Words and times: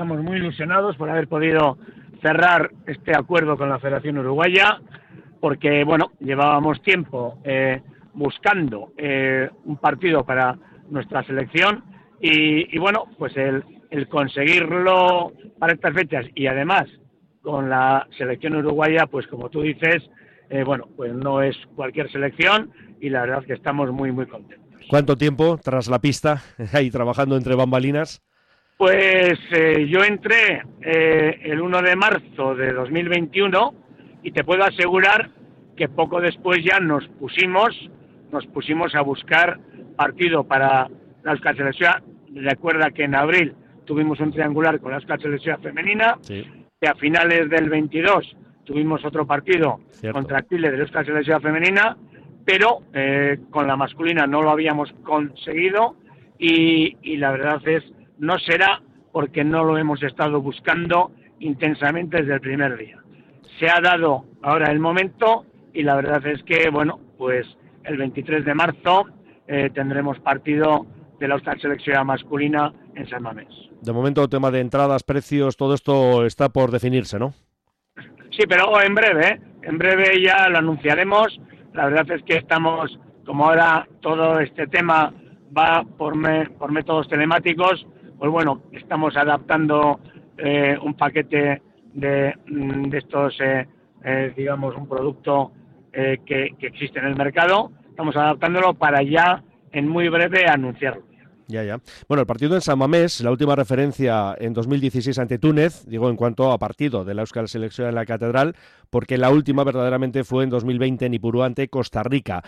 estamos 0.00 0.24
muy 0.24 0.38
ilusionados 0.38 0.96
por 0.96 1.10
haber 1.10 1.28
podido 1.28 1.76
cerrar 2.22 2.70
este 2.86 3.14
acuerdo 3.14 3.58
con 3.58 3.68
la 3.68 3.78
Federación 3.78 4.16
Uruguaya, 4.16 4.80
porque, 5.40 5.84
bueno, 5.84 6.12
llevábamos 6.20 6.80
tiempo 6.80 7.38
eh, 7.44 7.82
buscando 8.14 8.94
eh, 8.96 9.50
un 9.66 9.76
partido 9.76 10.24
para 10.24 10.56
nuestra 10.88 11.22
selección 11.24 11.84
y, 12.18 12.78
bueno, 12.78 13.08
pues 13.18 13.36
el, 13.36 13.62
conseguirlo 14.08 15.34
para 15.58 15.74
estas 15.74 15.92
fechas 15.92 16.24
y 16.34 16.46
además 16.46 16.86
con 17.42 17.68
la 17.68 18.08
selección 18.16 18.56
uruguaya, 18.56 19.04
pues 19.04 19.26
como 19.26 19.50
tú 19.50 19.60
dices, 19.60 20.08
eh, 20.48 20.64
bueno, 20.64 20.88
pues 20.96 21.12
no 21.12 21.42
es 21.42 21.58
cualquier 21.76 22.10
selección 22.10 22.70
y 23.02 23.10
la 23.10 23.20
verdad 23.20 23.40
es 23.40 23.46
que 23.48 23.52
estamos 23.52 23.92
muy, 23.92 24.12
muy 24.12 24.24
contentos. 24.24 24.66
¿Cuánto 24.88 25.16
tiempo 25.16 25.58
tras 25.62 25.88
la 25.88 25.98
pista 25.98 26.42
ahí 26.72 26.90
trabajando 26.90 27.36
entre 27.36 27.54
bambalinas? 27.54 28.22
Pues 28.80 29.38
eh, 29.50 29.88
yo 29.90 30.02
entré 30.04 30.62
eh, 30.80 31.38
el 31.42 31.60
1 31.60 31.82
de 31.82 31.96
marzo 31.96 32.54
de 32.54 32.72
2021 32.72 33.74
y 34.22 34.32
te 34.32 34.42
puedo 34.42 34.64
asegurar 34.64 35.28
que 35.76 35.90
poco 35.90 36.18
después 36.18 36.64
ya 36.64 36.80
nos 36.80 37.06
pusimos, 37.08 37.78
nos 38.32 38.46
pusimos 38.46 38.94
a 38.94 39.02
buscar 39.02 39.60
partido 39.96 40.44
para 40.44 40.88
la 41.22 41.32
Euskal 41.32 41.58
Selección. 41.58 41.92
Recuerda 42.34 42.90
que 42.90 43.04
en 43.04 43.16
abril 43.16 43.52
tuvimos 43.84 44.18
un 44.18 44.32
triangular 44.32 44.80
con 44.80 44.92
la 44.92 44.96
Euskal 44.96 45.20
Selección 45.20 45.60
femenina, 45.60 46.16
que 46.26 46.88
a 46.88 46.94
finales 46.94 47.50
del 47.50 47.68
22 47.68 48.34
tuvimos 48.64 49.04
otro 49.04 49.26
partido 49.26 49.80
contra 50.10 50.48
Chile 50.48 50.70
de 50.70 50.78
la 50.78 51.04
selección 51.04 51.42
femenina, 51.42 51.98
pero 52.46 52.78
eh, 52.94 53.40
con 53.50 53.66
la 53.66 53.76
masculina 53.76 54.26
no 54.26 54.40
lo 54.40 54.48
habíamos 54.48 54.90
conseguido 55.02 55.96
y, 56.38 56.96
y 57.02 57.18
la 57.18 57.32
verdad 57.32 57.60
es 57.68 57.84
no 58.20 58.38
será 58.38 58.80
porque 59.12 59.42
no 59.42 59.64
lo 59.64 59.76
hemos 59.76 60.02
estado 60.02 60.40
buscando 60.40 61.10
intensamente 61.40 62.18
desde 62.18 62.34
el 62.34 62.40
primer 62.40 62.76
día. 62.76 62.98
Se 63.58 63.68
ha 63.68 63.80
dado 63.80 64.24
ahora 64.42 64.70
el 64.70 64.78
momento 64.78 65.46
y 65.72 65.82
la 65.82 65.96
verdad 65.96 66.24
es 66.26 66.42
que, 66.44 66.70
bueno, 66.70 67.00
pues 67.18 67.46
el 67.84 67.96
23 67.96 68.44
de 68.44 68.54
marzo 68.54 69.06
eh, 69.48 69.70
tendremos 69.74 70.18
partido 70.20 70.86
de 71.18 71.28
la 71.28 71.34
Euskal 71.34 71.60
Selección 71.60 72.06
masculina 72.06 72.72
en 72.94 73.08
San 73.08 73.22
Mamés. 73.22 73.48
De 73.82 73.92
momento, 73.92 74.28
tema 74.28 74.50
de 74.50 74.60
entradas, 74.60 75.02
precios, 75.02 75.56
todo 75.56 75.74
esto 75.74 76.24
está 76.24 76.50
por 76.50 76.70
definirse, 76.70 77.18
¿no? 77.18 77.34
Sí, 78.30 78.44
pero 78.48 78.80
en 78.80 78.94
breve, 78.94 79.28
¿eh? 79.28 79.40
en 79.62 79.78
breve 79.78 80.22
ya 80.22 80.48
lo 80.48 80.58
anunciaremos. 80.58 81.40
La 81.74 81.86
verdad 81.86 82.10
es 82.12 82.22
que 82.24 82.36
estamos, 82.36 82.98
como 83.26 83.46
ahora 83.46 83.86
todo 84.00 84.40
este 84.40 84.66
tema 84.66 85.12
va 85.56 85.84
por, 85.98 86.14
por 86.58 86.72
métodos 86.72 87.08
telemáticos, 87.08 87.86
pues 88.20 88.30
bueno, 88.30 88.60
estamos 88.72 89.16
adaptando 89.16 89.98
eh, 90.36 90.76
un 90.82 90.92
paquete 90.92 91.62
de, 91.94 92.34
mm, 92.46 92.94
estos, 92.94 93.38
eh, 93.40 93.66
digamos, 94.36 94.76
un 94.76 94.86
producto 94.86 95.52
que, 95.90 96.54
que 96.58 96.66
existe 96.66 97.00
en 97.00 97.06
el 97.06 97.16
mercado. 97.16 97.72
Estamos 97.88 98.14
adaptándolo 98.14 98.74
para 98.74 99.02
ya 99.02 99.42
en 99.72 99.88
muy 99.88 100.08
breve 100.08 100.44
anunciarlo. 100.46 101.09
Ya, 101.50 101.64
ya. 101.64 101.80
Bueno, 102.08 102.20
el 102.20 102.26
partido 102.26 102.54
en 102.54 102.60
San 102.60 102.78
Mamés, 102.78 103.20
la 103.22 103.32
última 103.32 103.56
referencia 103.56 104.36
en 104.38 104.52
2016 104.54 105.18
ante 105.18 105.38
Túnez, 105.38 105.84
digo 105.86 106.08
en 106.08 106.14
cuanto 106.14 106.52
a 106.52 106.58
partido 106.58 107.04
de 107.04 107.12
la 107.12 107.22
Euskal 107.22 107.48
Selección 107.48 107.88
en 107.88 107.96
la 107.96 108.06
Catedral, 108.06 108.54
porque 108.88 109.18
la 109.18 109.30
última 109.30 109.64
verdaderamente 109.64 110.22
fue 110.22 110.44
en 110.44 110.50
2020 110.50 111.06
en 111.06 111.14
Ipurú 111.14 111.42
ante 111.42 111.68
Costa 111.68 112.04
Rica. 112.04 112.42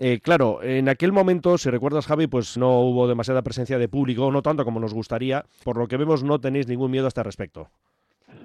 Eh, 0.00 0.20
claro, 0.20 0.62
en 0.62 0.88
aquel 0.88 1.12
momento, 1.12 1.58
si 1.58 1.68
recuerdas 1.68 2.06
Javi, 2.06 2.28
pues 2.28 2.56
no 2.56 2.80
hubo 2.80 3.06
demasiada 3.06 3.42
presencia 3.42 3.78
de 3.78 3.88
público, 3.88 4.32
no 4.32 4.40
tanto 4.40 4.64
como 4.64 4.80
nos 4.80 4.94
gustaría, 4.94 5.44
por 5.62 5.76
lo 5.76 5.86
que 5.86 5.98
vemos 5.98 6.24
no 6.24 6.38
tenéis 6.38 6.66
ningún 6.66 6.90
miedo 6.90 7.04
a 7.04 7.08
este 7.08 7.22
respecto. 7.22 7.68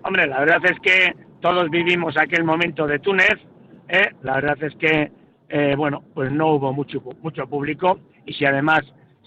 Hombre, 0.03 0.27
la 0.27 0.39
verdad 0.39 0.59
es 0.65 0.79
que 0.81 1.15
todos 1.39 1.69
vivimos 1.69 2.17
aquel 2.17 2.43
momento 2.43 2.85
de 2.85 2.99
Túnez, 2.99 3.39
¿eh? 3.87 4.09
la 4.23 4.35
verdad 4.35 4.61
es 4.61 4.75
que, 4.75 5.09
eh, 5.47 5.75
bueno, 5.77 6.03
pues 6.13 6.33
no 6.33 6.55
hubo 6.55 6.73
mucho, 6.73 7.01
mucho 7.21 7.47
público 7.47 7.99
y 8.25 8.33
si 8.33 8.45
además 8.45 8.81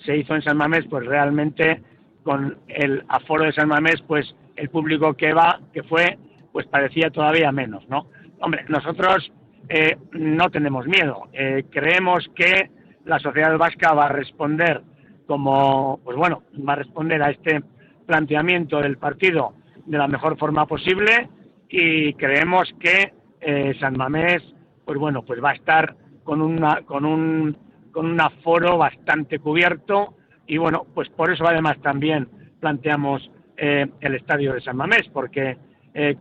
se 0.04 0.16
hizo 0.16 0.34
en 0.34 0.42
San 0.42 0.56
Mamés, 0.56 0.84
pues 0.88 1.06
realmente 1.06 1.82
con 2.22 2.58
el 2.68 3.04
aforo 3.08 3.44
de 3.44 3.52
San 3.52 3.68
Mamés, 3.68 4.02
pues 4.06 4.34
el 4.56 4.70
público 4.70 5.14
que 5.14 5.32
va, 5.32 5.60
que 5.72 5.82
fue, 5.82 6.18
pues 6.52 6.66
parecía 6.66 7.10
todavía 7.10 7.52
menos, 7.52 7.86
¿no? 7.88 8.06
Hombre, 8.40 8.64
nosotros 8.68 9.30
eh, 9.68 9.96
no 10.12 10.50
tenemos 10.50 10.86
miedo. 10.86 11.28
Eh, 11.32 11.64
creemos 11.70 12.28
que 12.34 12.70
la 13.04 13.18
sociedad 13.18 13.56
vasca 13.58 13.92
va 13.92 14.06
a 14.06 14.12
responder 14.12 14.82
como, 15.26 16.00
pues 16.04 16.16
bueno, 16.16 16.42
va 16.66 16.74
a 16.74 16.76
responder 16.76 17.22
a 17.22 17.30
este 17.30 17.62
planteamiento 18.06 18.80
del 18.80 18.98
partido 18.98 19.54
de 19.86 19.98
la 19.98 20.08
mejor 20.08 20.38
forma 20.38 20.66
posible 20.66 21.28
y 21.68 22.14
creemos 22.14 22.70
que 22.78 23.12
eh, 23.40 23.74
San 23.80 23.96
Mamés, 23.96 24.42
pues 24.84 24.98
bueno, 24.98 25.22
pues 25.22 25.42
va 25.42 25.50
a 25.50 25.54
estar 25.54 25.96
con 26.22 26.40
una, 26.40 26.82
con 26.82 27.04
un 27.04 27.56
con 27.94 28.06
un 28.06 28.20
aforo 28.20 28.76
bastante 28.76 29.38
cubierto 29.38 30.16
y 30.48 30.58
bueno, 30.58 30.84
pues 30.94 31.08
por 31.10 31.32
eso 31.32 31.46
además 31.46 31.78
también 31.80 32.28
planteamos 32.60 33.30
eh, 33.56 33.86
el 34.00 34.14
estadio 34.16 34.52
de 34.52 34.60
San 34.60 34.76
Mamés, 34.76 35.08
porque 35.12 35.56
eh, 35.94 36.16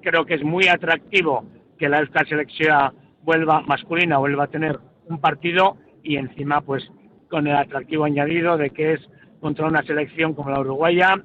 creo 0.00 0.24
que 0.24 0.34
es 0.34 0.44
muy 0.44 0.68
atractivo 0.68 1.44
que 1.76 1.88
la 1.88 1.98
Euskal 1.98 2.28
Selección 2.28 2.94
vuelva 3.22 3.60
masculina, 3.62 4.18
vuelva 4.18 4.44
a 4.44 4.46
tener 4.46 4.78
un 5.06 5.20
partido 5.20 5.76
y 6.04 6.16
encima 6.16 6.60
pues 6.60 6.88
con 7.28 7.48
el 7.48 7.56
atractivo 7.56 8.04
añadido 8.04 8.56
de 8.56 8.70
que 8.70 8.92
es 8.92 9.00
contra 9.40 9.66
una 9.66 9.82
selección 9.82 10.34
como 10.34 10.50
la 10.50 10.60
uruguaya, 10.60 11.16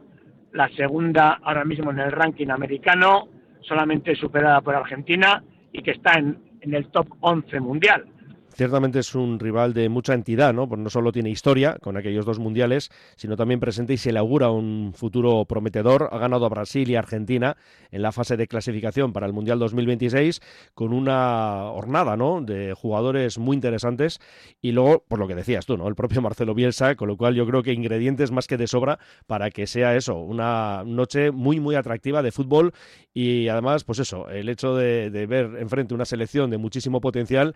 la 0.53 0.69
segunda 0.69 1.39
ahora 1.43 1.63
mismo 1.65 1.91
en 1.91 1.99
el 1.99 2.11
ranking 2.11 2.49
americano, 2.49 3.27
solamente 3.61 4.15
superada 4.15 4.61
por 4.61 4.73
Argentina 4.73 5.43
y 5.71 5.83
que 5.83 5.91
está 5.91 6.13
en, 6.17 6.39
en 6.61 6.73
el 6.73 6.87
top 6.87 7.07
11 7.21 7.59
mundial 7.59 8.05
ciertamente 8.53 8.99
es 8.99 9.15
un 9.15 9.39
rival 9.39 9.73
de 9.73 9.89
mucha 9.89 10.13
entidad, 10.13 10.53
¿no? 10.53 10.67
Porque 10.67 10.83
no 10.83 10.89
solo 10.89 11.11
tiene 11.11 11.29
historia 11.29 11.77
con 11.81 11.97
aquellos 11.97 12.25
dos 12.25 12.39
mundiales, 12.39 12.89
sino 13.15 13.35
también 13.35 13.59
presente 13.59 13.93
y 13.93 13.97
se 13.97 14.11
le 14.11 14.19
augura 14.19 14.49
un 14.49 14.93
futuro 14.95 15.45
prometedor. 15.45 16.09
Ha 16.11 16.17
ganado 16.17 16.45
a 16.45 16.49
Brasil 16.49 16.89
y 16.89 16.95
Argentina 16.95 17.57
en 17.91 18.01
la 18.01 18.11
fase 18.11 18.37
de 18.37 18.47
clasificación 18.47 19.13
para 19.13 19.27
el 19.27 19.33
Mundial 19.33 19.59
2026 19.59 20.41
con 20.73 20.93
una 20.93 21.71
hornada, 21.71 22.17
¿no? 22.17 22.41
De 22.41 22.73
jugadores 22.73 23.37
muy 23.37 23.55
interesantes 23.55 24.19
y 24.61 24.71
luego, 24.71 25.03
por 25.07 25.19
lo 25.19 25.27
que 25.27 25.35
decías 25.35 25.65
tú, 25.65 25.77
¿no? 25.77 25.87
El 25.87 25.95
propio 25.95 26.21
Marcelo 26.21 26.53
Bielsa, 26.53 26.95
con 26.95 27.07
lo 27.07 27.17
cual 27.17 27.35
yo 27.35 27.45
creo 27.45 27.63
que 27.63 27.73
ingredientes 27.73 28.31
más 28.31 28.47
que 28.47 28.57
de 28.57 28.67
sobra 28.67 28.99
para 29.27 29.49
que 29.49 29.67
sea 29.67 29.95
eso, 29.95 30.15
una 30.15 30.83
noche 30.85 31.31
muy, 31.31 31.59
muy 31.59 31.75
atractiva 31.75 32.21
de 32.21 32.31
fútbol 32.31 32.73
y 33.13 33.47
además, 33.47 33.83
pues 33.83 33.99
eso, 33.99 34.29
el 34.29 34.49
hecho 34.49 34.75
de, 34.75 35.09
de 35.09 35.25
ver 35.25 35.57
enfrente 35.59 35.93
una 35.93 36.05
selección 36.05 36.49
de 36.49 36.57
muchísimo 36.57 37.01
potencial 37.01 37.55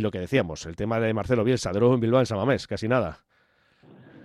lo 0.00 0.10
que 0.10 0.20
decíamos, 0.20 0.66
el 0.66 0.76
tema 0.76 1.00
de 1.00 1.14
Marcelo 1.14 1.44
Bielsa, 1.44 1.72
de 1.72 1.78
en 1.78 2.00
Bilbao 2.00 2.20
en 2.20 2.26
Samamés, 2.26 2.66
casi 2.66 2.88
nada. 2.88 3.18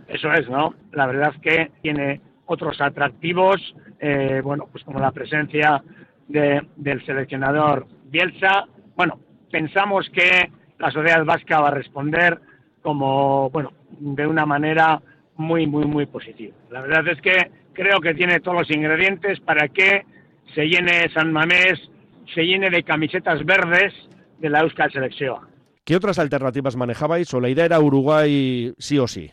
Eso 0.08 0.32
es, 0.34 0.50
¿no? 0.50 0.74
La 0.92 1.08
verdad 1.08 1.34
es 1.36 1.42
que 1.42 1.72
tiene 1.82 2.22
otros 2.46 2.80
atractivos, 2.82 3.76
eh, 4.00 4.42
bueno, 4.44 4.68
pues 4.72 4.84
como 4.84 5.00
la 5.00 5.12
presencia 5.12 5.84
del 6.28 7.06
seleccionador 7.06 7.88
Bielsa. 8.06 8.66
Bueno, 8.96 9.20
pensamos 9.52 10.10
que 10.10 10.50
la 10.80 10.92
sociedad 10.92 11.26
vasca 11.26 11.60
va 11.60 11.70
a 11.70 11.72
responder 11.72 12.40
como, 12.82 13.50
bueno, 13.50 13.72
de 14.00 14.28
una 14.28 14.46
manera 14.46 15.02
muy, 15.36 15.68
muy, 15.68 15.86
muy 15.86 16.06
positiva. 16.06 16.56
La 16.70 16.82
verdad 16.82 17.08
es 17.08 17.22
que 17.22 17.52
creo 17.74 18.00
que 18.00 18.14
tiene 18.14 18.40
todos 18.40 18.60
los 18.60 18.72
ingredientes 18.72 19.40
para 19.40 19.68
que 19.70 20.06
se 20.54 20.68
llene 20.68 21.10
San 21.14 21.32
Mamés, 21.32 21.80
se 22.34 22.46
llene 22.46 22.70
de 22.70 22.84
camisetas 22.84 23.44
verdes 23.46 23.94
de 24.40 24.50
la 24.50 24.60
Euskal 24.60 24.92
Selección. 24.92 25.53
¿Qué 25.86 25.98
otras 25.98 26.18
alternativas 26.18 26.78
manejabais 26.78 27.34
o 27.34 27.42
la 27.42 27.50
idea 27.50 27.66
era 27.66 27.80
Uruguay 27.80 28.74
sí 28.78 28.98
o 29.00 29.08
sí? 29.08 29.30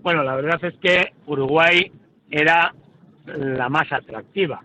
Bueno, 0.00 0.24
la 0.24 0.34
verdad 0.34 0.58
es 0.64 0.74
que 0.78 1.12
Uruguay 1.26 1.92
era 2.28 2.74
la 3.26 3.68
más 3.68 3.92
atractiva, 3.92 4.62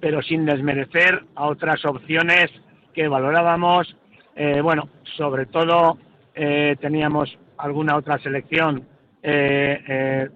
pero 0.00 0.22
sin 0.22 0.44
desmerecer 0.44 1.24
a 1.34 1.46
otras 1.46 1.84
opciones 1.84 2.46
que 2.92 3.08
valorábamos. 3.08 3.96
Eh, 4.36 4.60
bueno, 4.60 4.88
sobre 5.16 5.46
todo 5.46 5.98
eh, 6.32 6.76
teníamos 6.80 7.36
alguna 7.58 7.96
otra 7.96 8.18
selección 8.18 8.86
eh, 9.20 10.28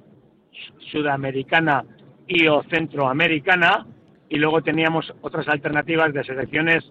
sudamericana 0.91 1.85
y 2.27 2.49
o 2.49 2.65
centroamericana 2.65 3.87
y 4.29 4.39
luego 4.39 4.61
teníamos 4.61 5.13
otras 5.21 5.47
alternativas 5.47 6.13
de 6.13 6.25
selecciones, 6.25 6.85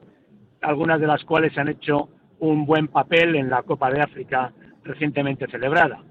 algunas 0.61 1.01
de 1.01 1.07
las 1.07 1.23
cuales 1.25 1.53
se 1.53 1.59
han 1.59 1.67
hecho 1.67 2.09
un 2.39 2.65
buen 2.65 2.87
papel 2.87 3.35
en 3.35 3.49
la 3.49 3.63
Copa 3.63 3.89
de 3.89 4.01
África 4.01 4.51
recientemente 4.83 5.47
celebrada. 5.47 6.01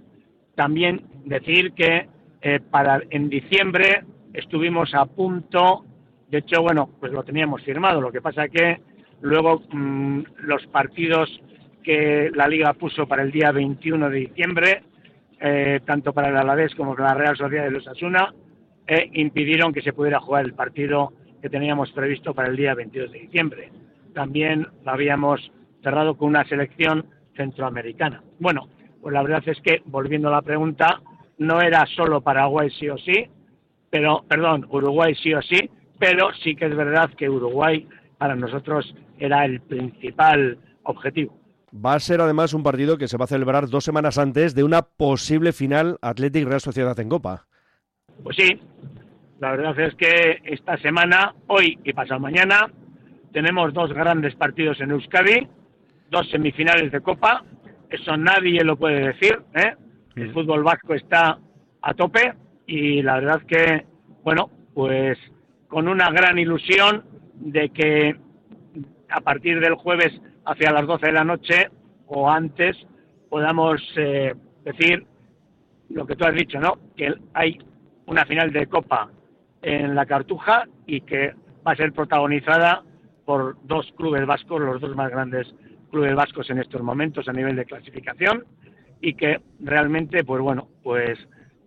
También 0.55 1.03
decir 1.25 1.73
que 1.73 2.09
eh, 2.41 2.61
para 2.71 3.03
en 3.11 3.29
diciembre 3.29 4.05
estuvimos 4.33 4.95
a 4.95 5.07
punto, 5.07 5.85
de 6.29 6.39
hecho, 6.39 6.63
bueno, 6.63 6.91
pues 7.01 7.13
lo 7.13 7.25
teníamos 7.25 7.63
firmado, 7.63 8.01
lo 8.01 8.13
que 8.13 8.21
pasa 8.21 8.49
que 8.49 8.81
luego 9.21 9.63
mm, 9.73 10.21
los 10.39 10.67
partidos 10.67 11.41
que 11.83 12.31
la 12.35 12.49
Liga 12.49 12.73
puso 12.75 13.07
para 13.07 13.23
el 13.23 13.31
día 13.31 13.53
21 13.53 14.11
de 14.11 14.19
diciembre, 14.19 14.83
eh, 15.41 15.81
tanto 15.85 16.13
para 16.13 16.29
el 16.29 16.37
Alavés 16.37 16.75
como 16.75 16.95
para 16.95 17.11
la 17.11 17.15
Real 17.15 17.37
Sociedad 17.37 17.65
de 17.65 17.71
los 17.71 17.87
Asuna, 17.87 18.35
eh, 18.87 19.11
impidieron 19.15 19.73
que 19.73 19.83
se 19.83 19.93
pudiera 19.93 20.21
jugar 20.21 20.45
el 20.45 20.55
partido 20.55 21.13
que 21.41 21.51
teníamos 21.51 21.93
previsto 21.93 22.35
para 22.35 22.49
el 22.49 22.57
día 22.57 22.75
22 22.75 23.13
de 23.13 23.19
diciembre. 23.21 23.71
También 24.15 24.67
habíamos 24.85 25.53
cerrado 25.87 26.17
con 26.17 26.31
una 26.31 26.45
selección 26.49 27.07
centroamericana. 27.37 28.21
Bueno, 28.41 28.69
pues 29.01 29.15
la 29.15 29.23
verdad 29.23 29.45
es 29.47 29.61
que, 29.61 29.83
volviendo 29.85 30.27
a 30.27 30.33
la 30.33 30.43
pregunta, 30.43 31.01
no 31.39 31.61
era 31.61 31.87
solo 31.95 32.23
Paraguay 32.23 32.71
sí 32.77 32.89
o 32.89 32.99
sí, 32.99 33.29
pero, 33.89 34.25
perdón, 34.29 34.67
Uruguay 34.69 35.15
sí 35.15 35.33
o 35.33 35.41
sí, 35.43 35.71
pero 35.97 36.31
sí 36.43 36.57
que 36.57 36.67
es 36.67 36.75
verdad 36.75 37.11
que 37.17 37.31
Uruguay 37.31 37.87
para 38.19 38.35
nosotros 38.35 38.93
era 39.17 39.45
el 39.45 39.61
principal 39.61 40.59
objetivo. 40.83 41.39
Va 41.73 41.95
a 41.95 42.01
ser 42.01 42.21
además 42.21 42.53
un 42.53 42.65
partido 42.65 42.99
que 42.99 43.07
se 43.07 43.17
va 43.17 43.27
a 43.27 43.29
celebrar 43.29 43.69
dos 43.69 43.85
semanas 43.85 44.19
antes 44.19 44.57
de 44.57 44.65
una 44.65 44.83
posible 44.83 45.53
final 45.53 45.99
Athletic 46.03 46.49
Real 46.49 46.61
Sociedad 46.61 46.99
en 46.99 47.09
Copa. 47.09 47.47
Pues 48.25 48.35
sí, 48.35 48.61
la 49.39 49.53
verdad 49.53 49.79
es 49.79 49.95
que 49.95 50.41
esta 50.47 50.79
semana, 50.79 51.33
hoy 51.47 51.79
y 51.85 51.93
pasado 51.93 52.19
mañana, 52.19 52.73
tenemos 53.33 53.73
dos 53.73 53.93
grandes 53.93 54.35
partidos 54.35 54.81
en 54.81 54.91
Euskadi, 54.91 55.47
dos 56.11 56.29
semifinales 56.31 56.93
de 56.93 57.01
Copa, 57.01 57.45
eso 57.91 58.17
nadie 58.17 58.65
lo 58.65 58.77
puede 58.77 59.09
decir, 59.09 59.41
¿eh? 59.55 59.75
El 60.15 60.33
fútbol 60.33 60.63
vasco 60.63 60.95
está 60.95 61.39
a 61.83 61.95
tope 61.95 62.35
y 62.67 63.03
la 63.03 63.17
verdad 63.21 63.43
que, 63.43 63.85
bueno, 64.25 64.51
pues 64.75 65.19
con 65.69 65.89
una 65.89 66.11
gran 66.11 66.39
ilusión 66.39 67.05
de 67.35 67.69
que 67.69 68.17
a 69.11 69.21
partir 69.21 69.61
del 69.61 69.75
jueves 69.75 70.13
hacia 70.45 70.73
las 70.73 70.87
12 70.87 71.07
de 71.07 71.13
la 71.13 71.25
noche 71.25 71.71
o 72.07 72.31
antes 72.31 72.77
podamos 73.29 73.81
eh, 73.97 74.35
decir 74.65 75.07
lo 75.91 76.07
que 76.07 76.17
tú 76.17 76.25
has 76.25 76.35
dicho, 76.35 76.59
¿no? 76.59 76.79
Que 76.97 77.15
hay 77.35 77.59
una 78.07 78.25
final 78.25 78.53
de 78.53 78.67
Copa 78.67 79.11
en 79.63 79.95
la 79.95 80.07
Cartuja 80.07 80.65
y 80.87 81.03
que 81.03 81.35
va 81.67 81.73
a 81.73 81.77
ser 81.77 81.93
protagonizada 81.93 82.83
por 83.25 83.57
dos 83.65 83.93
clubes 83.97 84.25
vascos, 84.27 84.61
los 84.61 84.81
dos 84.81 84.95
más 84.95 85.11
grandes 85.11 85.53
clubes 85.97 86.15
vascos 86.15 86.51
en 86.51 86.59
estos 86.59 86.83
momentos 86.83 87.27
a 87.27 87.33
nivel 87.33 87.57
de 87.57 87.65
clasificación 87.65 88.45
y 89.01 89.15
que 89.15 89.41
realmente, 89.61 90.25
pues 90.25 90.43
bueno, 90.43 90.69
pues 90.83 91.19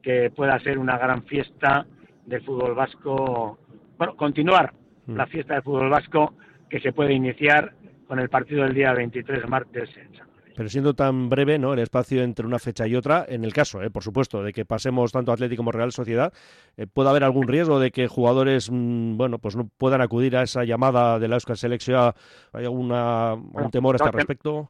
que 0.03 0.29
pueda 0.29 0.59
ser 0.59 0.77
una 0.77 0.99
gran 0.99 1.23
fiesta 1.23 1.87
de 2.27 2.39
fútbol 2.41 2.75
vasco, 2.75 3.57
bueno, 3.97 4.15
continuar 4.15 4.71
mm. 5.07 5.15
la 5.15 5.25
fiesta 5.25 5.55
de 5.55 5.63
fútbol 5.63 5.89
vasco 5.89 6.35
que 6.69 6.79
se 6.79 6.93
puede 6.93 7.13
iniciar 7.13 7.73
con 8.07 8.19
el 8.19 8.29
partido 8.29 8.65
del 8.65 8.75
día 8.75 8.93
23 8.93 9.49
martes 9.49 9.89
en 9.97 10.15
San 10.15 10.27
pero 10.59 10.67
siendo 10.67 10.93
tan 10.93 11.29
breve 11.29 11.57
¿no? 11.57 11.71
el 11.71 11.79
espacio 11.79 12.21
entre 12.21 12.45
una 12.45 12.59
fecha 12.59 12.85
y 12.85 12.93
otra, 12.93 13.25
en 13.29 13.45
el 13.45 13.53
caso, 13.53 13.81
¿eh? 13.81 13.89
por 13.89 14.03
supuesto, 14.03 14.43
de 14.43 14.51
que 14.51 14.65
pasemos 14.65 15.13
tanto 15.13 15.31
Atlético 15.31 15.61
como 15.61 15.71
Real 15.71 15.93
Sociedad, 15.93 16.33
eh, 16.75 16.85
¿puede 16.85 17.09
haber 17.09 17.23
algún 17.23 17.47
riesgo 17.47 17.79
de 17.79 17.91
que 17.91 18.09
jugadores 18.09 18.69
mm, 18.69 19.15
bueno, 19.15 19.39
pues 19.39 19.55
no 19.55 19.69
puedan 19.77 20.01
acudir 20.01 20.35
a 20.35 20.43
esa 20.43 20.65
llamada 20.65 21.17
de 21.17 21.29
la 21.29 21.35
Euskal 21.35 21.55
Selección? 21.55 22.11
¿Hay 22.51 22.65
alguna, 22.65 23.29
algún 23.29 23.71
temor 23.71 23.95
a 23.95 24.03
este 24.03 24.11
respecto? 24.11 24.69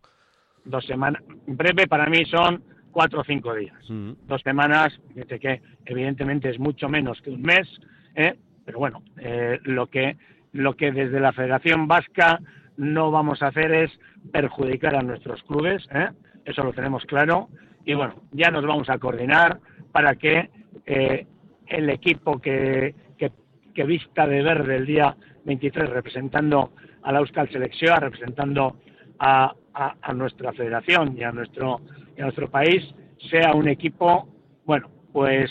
Dos 0.63 0.86
semanas. 0.86 1.24
Breve 1.47 1.88
para 1.88 2.06
mí 2.06 2.24
son 2.25 2.63
cuatro 2.92 3.21
o 3.21 3.24
cinco 3.24 3.56
días. 3.56 3.75
Mm. 3.89 4.12
Dos 4.27 4.44
semanas, 4.44 4.94
que 5.15 5.62
evidentemente 5.88 6.51
es 6.51 6.59
mucho 6.59 6.88
menos 6.88 7.19
que 7.24 7.31
un 7.31 7.42
mes, 7.42 7.68
¿eh? 8.13 8.35
pero 8.63 8.77
bueno, 8.77 9.01
lo 9.63 9.88
que 9.88 10.18
lo 10.51 10.75
que 10.75 10.92
desde 10.92 11.19
la 11.19 11.33
Federación 11.33 11.88
Vasca 11.88 12.39
no 12.79 13.11
vamos 13.11 13.43
a 13.43 13.47
hacer 13.47 13.73
es 13.73 13.91
perjudicar 14.31 14.95
a 14.95 15.01
nuestros 15.01 15.43
clubes, 15.43 15.85
¿eh? 15.93 16.07
eso 16.45 16.63
lo 16.63 16.71
tenemos 16.71 17.03
claro, 17.05 17.49
y 17.83 17.93
bueno, 17.93 18.15
ya 18.31 18.49
nos 18.51 18.65
vamos 18.65 18.89
a 18.89 18.97
coordinar 18.97 19.59
para 19.91 20.15
que 20.15 20.49
eh, 20.85 21.27
el 21.67 21.89
equipo 21.89 22.39
que, 22.39 22.95
que, 23.17 23.83
vista 23.85 24.27
de 24.27 24.41
verde 24.43 24.75
el 24.75 24.85
día 24.85 25.15
23 25.45 25.89
representando 25.89 26.73
a 27.01 27.13
la 27.13 27.19
Euskal 27.19 27.49
Selección, 27.49 28.01
representando 28.01 28.75
a, 29.19 29.55
nuestra 30.13 30.51
federación 30.51 31.15
y 31.17 31.23
a 31.23 31.31
nuestro, 31.31 31.79
y 32.17 32.19
a 32.19 32.25
nuestro 32.25 32.49
país, 32.49 32.83
sea 33.29 33.53
un 33.53 33.69
equipo, 33.69 34.27
bueno, 34.65 34.89
pues 35.13 35.49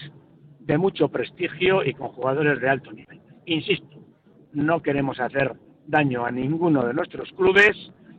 de 0.60 0.76
mucho 0.76 1.08
prestigio 1.08 1.82
y 1.82 1.94
con 1.94 2.08
jugadores 2.08 2.60
de 2.60 2.68
alto 2.68 2.92
nivel. 2.92 3.18
Insisto, 3.46 3.96
no 4.52 4.82
queremos 4.82 5.18
hacer 5.20 5.54
daño 5.88 6.24
a 6.24 6.30
ninguno 6.30 6.86
de 6.86 6.94
nuestros 6.94 7.30
clubes 7.32 7.76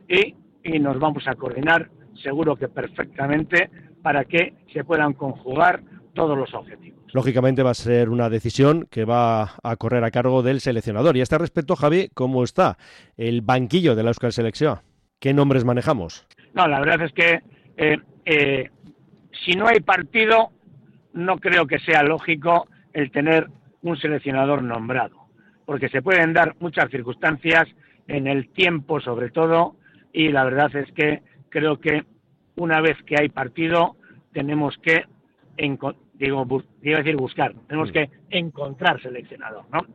y, 0.08 0.34
nos 0.78 0.98
vamos 0.98 1.26
a 1.26 1.34
coordinar 1.36 1.88
seguro 2.22 2.54
que 2.54 2.68
perfectamente 2.68 3.70
para 4.02 4.24
que 4.26 4.54
se 4.72 4.84
puedan 4.84 5.14
conjugar 5.14 5.80
todos 6.12 6.36
los 6.36 6.52
objetivos. 6.52 7.00
Lógicamente 7.14 7.62
va 7.62 7.70
a 7.70 7.74
ser 7.74 8.10
una 8.10 8.28
decisión 8.28 8.86
que 8.90 9.04
va 9.04 9.52
a 9.62 9.76
correr 9.76 10.04
a 10.04 10.10
cargo 10.10 10.42
del 10.42 10.60
seleccionador. 10.60 11.16
Y 11.16 11.20
a 11.20 11.22
este 11.22 11.38
respecto, 11.38 11.76
Javi, 11.76 12.10
¿cómo 12.12 12.44
está 12.44 12.76
el 13.16 13.40
banquillo 13.40 13.94
de 13.94 14.02
la 14.02 14.10
Euskal 14.10 14.32
Selección? 14.32 14.80
¿Qué 15.18 15.32
nombres 15.32 15.64
manejamos? 15.64 16.26
No, 16.52 16.66
la 16.68 16.80
verdad 16.80 17.02
es 17.02 17.12
que 17.12 17.40
eh, 17.76 17.98
eh, 18.26 18.70
si 19.44 19.52
no 19.52 19.66
hay 19.66 19.80
partido, 19.80 20.50
no 21.14 21.38
creo 21.38 21.66
que 21.66 21.78
sea 21.78 22.02
lógico 22.02 22.68
el 22.92 23.10
tener 23.10 23.48
un 23.82 23.96
seleccionador 23.96 24.62
nombrado 24.62 25.19
porque 25.70 25.88
se 25.88 26.02
pueden 26.02 26.32
dar 26.32 26.56
muchas 26.58 26.90
circunstancias 26.90 27.68
en 28.08 28.26
el 28.26 28.48
tiempo 28.48 29.00
sobre 29.00 29.30
todo 29.30 29.76
y 30.12 30.30
la 30.30 30.42
verdad 30.42 30.74
es 30.74 30.90
que 30.90 31.22
creo 31.48 31.78
que 31.78 32.02
una 32.56 32.80
vez 32.80 32.96
que 33.06 33.14
hay 33.16 33.28
partido 33.28 33.94
tenemos 34.32 34.76
que 34.78 35.04
digo, 36.14 36.64
decir 36.82 37.14
buscar, 37.14 37.54
tenemos 37.68 37.92
que 37.92 38.10
encontrar 38.30 39.00
seleccionador, 39.00 39.62
¿no? 39.72 39.86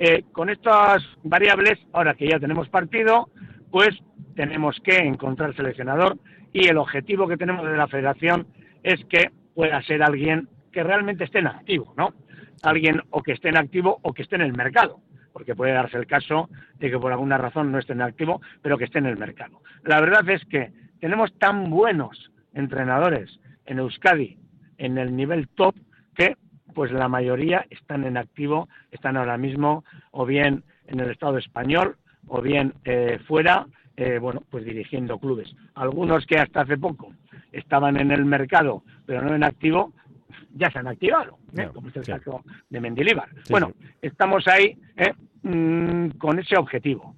Eh, 0.00 0.24
con 0.32 0.50
estas 0.50 1.00
variables, 1.22 1.78
ahora 1.92 2.14
que 2.14 2.26
ya 2.26 2.40
tenemos 2.40 2.68
partido, 2.68 3.30
pues 3.70 3.90
tenemos 4.34 4.80
que 4.82 4.96
encontrar 4.96 5.54
seleccionador 5.54 6.18
y 6.52 6.66
el 6.66 6.76
objetivo 6.76 7.28
que 7.28 7.36
tenemos 7.36 7.64
de 7.70 7.76
la 7.76 7.86
federación 7.86 8.48
es 8.82 9.04
que 9.04 9.30
pueda 9.54 9.80
ser 9.82 10.02
alguien 10.02 10.48
que 10.72 10.82
realmente 10.82 11.22
esté 11.22 11.38
en 11.38 11.46
activo, 11.46 11.94
¿no? 11.96 12.14
Alguien 12.64 13.00
o 13.10 13.22
que 13.22 13.30
esté 13.30 13.50
en 13.50 13.58
activo 13.58 14.00
o 14.02 14.12
que 14.12 14.22
esté 14.22 14.34
en 14.34 14.42
el 14.42 14.54
mercado 14.54 14.98
porque 15.40 15.54
puede 15.54 15.72
darse 15.72 15.96
el 15.96 16.06
caso 16.06 16.50
de 16.78 16.90
que 16.90 16.98
por 16.98 17.12
alguna 17.12 17.38
razón 17.38 17.72
no 17.72 17.78
esté 17.78 17.94
en 17.94 18.02
activo, 18.02 18.42
pero 18.60 18.76
que 18.76 18.84
esté 18.84 18.98
en 18.98 19.06
el 19.06 19.16
mercado. 19.16 19.62
La 19.84 19.98
verdad 19.98 20.28
es 20.28 20.44
que 20.44 20.70
tenemos 21.00 21.32
tan 21.38 21.70
buenos 21.70 22.30
entrenadores 22.52 23.40
en 23.64 23.78
Euskadi 23.78 24.36
en 24.76 24.98
el 24.98 25.16
nivel 25.16 25.48
top 25.48 25.74
que 26.14 26.36
pues 26.74 26.92
la 26.92 27.08
mayoría 27.08 27.64
están 27.70 28.04
en 28.04 28.18
activo, 28.18 28.68
están 28.90 29.16
ahora 29.16 29.38
mismo 29.38 29.82
o 30.10 30.26
bien 30.26 30.62
en 30.88 31.00
el 31.00 31.10
Estado 31.10 31.38
español 31.38 31.96
o 32.28 32.42
bien 32.42 32.74
eh, 32.84 33.18
fuera, 33.26 33.66
eh, 33.96 34.18
bueno, 34.18 34.42
pues 34.50 34.66
dirigiendo 34.66 35.18
clubes. 35.18 35.50
Algunos 35.74 36.26
que 36.26 36.36
hasta 36.36 36.60
hace 36.60 36.76
poco 36.76 37.14
estaban 37.50 37.96
en 37.96 38.10
el 38.10 38.26
mercado 38.26 38.82
pero 39.06 39.22
no 39.22 39.34
en 39.34 39.44
activo, 39.44 39.94
ya 40.54 40.70
se 40.70 40.78
han 40.78 40.88
activado, 40.88 41.38
¿eh? 41.56 41.68
como 41.72 41.88
es 41.88 41.96
el 41.96 42.04
caso 42.04 42.42
de 42.68 42.80
Mendilibar. 42.80 43.28
bueno, 43.48 43.72
estamos 44.02 44.46
ahí 44.48 44.76
¿eh? 44.96 45.12
mm, 45.42 46.18
con 46.18 46.38
ese 46.38 46.56
objetivo. 46.56 47.16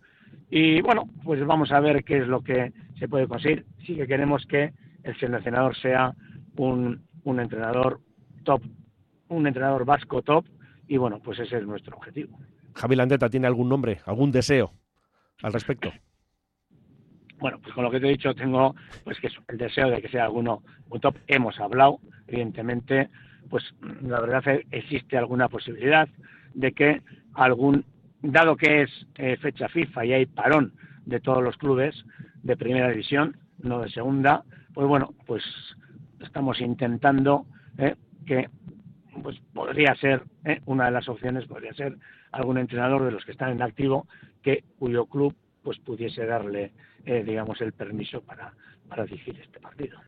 Y 0.51 0.83
bueno, 0.83 1.09
pues 1.25 1.45
vamos 1.47 1.73
a 1.73 1.81
ver 1.81 2.05
qué 2.05 2.19
es 2.19 2.29
lo 2.29 2.43
que 2.43 2.73
se 2.99 3.09
puede 3.09 3.27
conseguir. 3.27 3.65
Sí 3.87 3.97
que 3.97 4.07
queremos 4.07 4.45
que 4.47 4.73
el 5.03 5.19
seleccionador 5.19 5.77
sea 5.77 6.15
un, 6.57 7.03
un 7.25 7.41
entrenador 7.41 8.01
top, 8.45 8.63
un 9.29 9.47
entrenador 9.47 9.85
vasco 9.85 10.23
top, 10.23 10.45
y 10.87 10.99
bueno, 10.99 11.21
pues 11.21 11.39
ese 11.39 11.57
es 11.57 11.67
nuestro 11.67 11.97
objetivo. 11.97 12.39
Javi 12.75 12.97
Landeta, 12.97 13.31
¿tiene 13.31 13.47
algún 13.47 13.69
nombre, 13.69 14.01
algún 14.05 14.31
deseo 14.31 14.73
al 15.43 15.53
respecto? 15.53 15.91
Bueno, 17.43 17.59
pues 17.61 17.75
con 17.75 17.83
lo 17.83 17.91
que 17.91 17.99
te 17.99 18.07
he 18.07 18.11
dicho 18.11 18.33
tengo 18.37 18.77
pues 19.03 19.19
que 19.19 19.29
el 19.49 19.59
deseo 19.59 19.91
de 19.91 20.01
que 20.01 20.09
sea 20.09 20.27
alguno 20.27 20.63
un 20.91 21.01
top. 21.01 21.17
Hemos 21.27 21.59
hablado, 21.59 21.99
evidentemente, 22.29 23.09
pues 23.51 23.65
la 24.01 24.21
verdad 24.21 24.61
existe 24.71 25.19
alguna 25.19 25.49
posibilidad 25.49 26.09
de 26.55 26.71
que 26.71 27.03
algún, 27.35 27.85
dado 28.21 28.55
que 28.55 28.83
es 28.83 28.91
eh, 29.17 29.37
fecha 29.39 29.69
FIFA 29.69 30.05
y 30.05 30.13
hay 30.13 30.27
parón 30.27 30.75
de 31.05 31.19
todos 31.19 31.43
los 31.43 31.57
clubes 31.57 32.05
de 32.45 32.57
primera 32.57 32.91
división, 32.91 33.37
no 33.59 33.81
de 33.81 33.91
segunda, 33.91 34.45
pues 34.73 34.87
bueno, 34.87 35.13
pues 35.27 35.43
estamos 36.21 36.61
intentando 36.61 37.45
eh, 37.77 37.97
que 38.25 38.51
pues 39.21 39.41
podría 39.53 39.97
ser 39.97 40.23
eh, 40.45 40.61
una 40.67 40.85
de 40.85 40.93
las 40.93 41.09
opciones 41.09 41.47
podría 41.47 41.75
ser 41.75 41.97
algún 42.31 42.59
entrenador 42.59 43.05
de 43.05 43.11
los 43.11 43.25
que 43.25 43.33
están 43.33 43.51
en 43.51 43.63
activo 43.63 44.07
que 44.43 44.63
cuyo 44.79 45.07
club 45.07 45.35
pues 45.63 45.79
pudiese 45.79 46.27
darle, 46.27 46.73
eh, 47.05 47.23
digamos, 47.25 47.61
el 47.61 47.73
permiso 47.73 48.21
para, 48.21 48.53
para 48.89 49.05
dirigir 49.05 49.39
este 49.41 49.61
partido. 49.61 49.99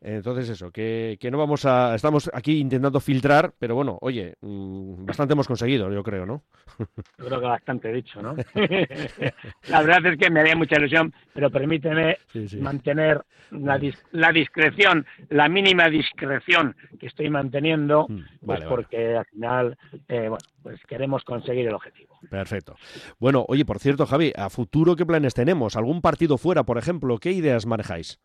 Entonces 0.00 0.48
eso, 0.48 0.70
que, 0.70 1.18
que, 1.20 1.30
no 1.30 1.38
vamos 1.38 1.64
a... 1.66 1.94
Estamos 1.94 2.30
aquí 2.32 2.58
intentando 2.58 3.00
filtrar, 3.00 3.54
pero 3.58 3.74
bueno, 3.74 3.98
oye, 4.00 4.34
mm, 4.40 5.04
bastante 5.04 5.34
hemos 5.34 5.46
conseguido, 5.46 5.92
yo 5.92 6.02
creo, 6.02 6.24
¿no? 6.24 6.44
Yo 6.78 7.26
creo 7.26 7.40
que 7.40 7.46
bastante 7.46 7.92
dicho, 7.92 8.20
¿no? 8.22 8.36
la 9.68 9.82
verdad 9.82 10.06
es 10.06 10.18
que 10.18 10.30
me 10.30 10.40
haría 10.40 10.56
mucha 10.56 10.76
ilusión, 10.76 11.12
pero 11.32 11.50
permíteme 11.50 12.18
mantener 12.60 13.22
la, 13.50 13.80
la, 14.12 14.32
discreción, 14.32 15.06
la 15.30 15.48
mínima 15.48 15.88
discreción 15.88 16.74
que 16.98 17.06
estoy 17.06 17.30
manteniendo, 17.30 18.06
mm, 18.08 18.20
pues 18.44 18.64
porque 18.64 19.16
al 19.16 19.26
final, 19.26 19.78
eh, 20.08 20.28
bueno, 20.28 20.38
pues 20.62 20.80
queremos 20.86 21.22
conseguir 21.24 21.68
el 21.68 21.74
objetivo. 21.74 22.18
Perfecto. 22.30 22.76
Bueno, 23.18 23.44
oye, 23.48 23.64
por 23.64 23.78
cierto, 23.78 24.06
Javi, 24.06 24.32
a 24.36 24.50
futuro, 24.50 24.96
¿qué 24.96 25.06
planes 25.06 25.34
tenemos? 25.34 25.76
¿Algún 25.76 26.00
partido 26.00 26.38
fuera, 26.38 26.64
por 26.64 26.78
ejemplo? 26.78 27.18
¿Qué 27.18 27.32
ideas 27.32 27.66
manejáis? 27.66 28.18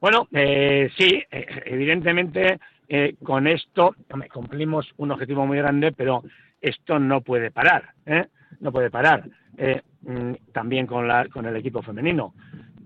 Bueno, 0.00 0.28
eh, 0.32 0.90
sí, 0.96 1.22
eh, 1.30 1.46
evidentemente 1.66 2.60
eh, 2.88 3.16
con 3.22 3.46
esto 3.46 3.94
cumplimos 4.32 4.88
un 4.96 5.10
objetivo 5.10 5.44
muy 5.46 5.58
grande, 5.58 5.92
pero 5.92 6.22
esto 6.60 6.98
no 6.98 7.20
puede 7.20 7.50
parar, 7.50 7.90
¿eh? 8.06 8.26
no 8.60 8.72
puede 8.72 8.90
parar. 8.90 9.24
Mm, 10.02 10.34
también 10.52 10.86
con, 10.86 11.08
la, 11.08 11.26
con 11.28 11.46
el 11.46 11.56
equipo 11.56 11.82
femenino, 11.82 12.32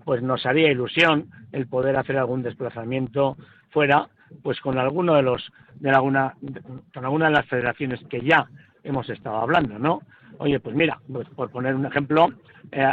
pues 0.03 0.21
nos 0.23 0.45
haría 0.45 0.71
ilusión 0.71 1.29
el 1.51 1.67
poder 1.67 1.95
hacer 1.95 2.17
algún 2.17 2.41
desplazamiento 2.41 3.37
fuera, 3.69 4.09
pues 4.41 4.59
con 4.59 4.79
alguno 4.79 5.13
de 5.13 5.21
los 5.21 5.51
de 5.75 5.91
alguna 5.91 6.33
con 6.93 7.05
alguna 7.05 7.27
de 7.27 7.33
las 7.33 7.45
federaciones 7.45 7.99
que 8.09 8.21
ya 8.21 8.47
hemos 8.83 9.09
estado 9.09 9.37
hablando, 9.37 9.77
¿no? 9.77 10.01
Oye, 10.39 10.59
pues 10.59 10.75
mira, 10.75 10.99
pues 11.11 11.29
por 11.29 11.51
poner 11.51 11.75
un 11.75 11.85
ejemplo, 11.85 12.29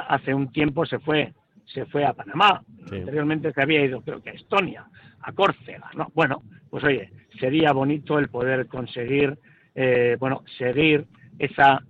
hace 0.08 0.34
un 0.34 0.52
tiempo 0.52 0.84
se 0.84 0.98
fue 0.98 1.32
se 1.64 1.86
fue 1.86 2.04
a 2.04 2.12
Panamá, 2.12 2.62
anteriormente 2.92 3.52
se 3.52 3.62
había 3.62 3.84
ido 3.84 4.02
creo 4.02 4.22
que 4.22 4.30
a 4.30 4.34
Estonia, 4.34 4.84
a 5.22 5.32
Córcega, 5.32 5.90
¿no? 5.96 6.12
Bueno, 6.14 6.42
pues 6.68 6.84
oye, 6.84 7.10
sería 7.38 7.72
bonito 7.72 8.18
el 8.18 8.28
poder 8.28 8.66
conseguir, 8.66 9.38
eh, 9.74 10.16
bueno, 10.18 10.42
seguir 10.58 11.06
esa 11.38 11.82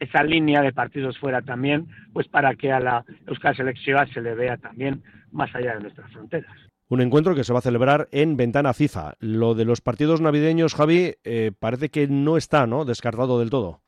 esa 0.00 0.22
línea 0.22 0.60
de 0.60 0.72
partidos 0.72 1.18
fuera 1.18 1.42
también, 1.42 1.86
pues 2.12 2.28
para 2.28 2.54
que 2.54 2.72
a 2.72 2.80
la 2.80 3.04
Euskal 3.26 3.56
Selección 3.56 4.06
se 4.12 4.20
le 4.20 4.34
vea 4.34 4.56
también 4.56 5.02
más 5.32 5.54
allá 5.54 5.74
de 5.74 5.82
nuestras 5.82 6.10
fronteras. 6.12 6.52
Un 6.88 7.00
encuentro 7.00 7.34
que 7.34 7.44
se 7.44 7.52
va 7.52 7.60
a 7.60 7.62
celebrar 7.62 8.08
en 8.12 8.36
Ventana 8.36 8.74
FIFA. 8.74 9.14
Lo 9.18 9.54
de 9.54 9.64
los 9.64 9.80
partidos 9.80 10.20
navideños, 10.20 10.74
Javi, 10.74 11.14
eh, 11.24 11.52
parece 11.58 11.88
que 11.88 12.06
no 12.06 12.36
está, 12.36 12.66
¿no? 12.66 12.84
Descartado 12.84 13.38
del 13.40 13.50
todo. 13.50 13.80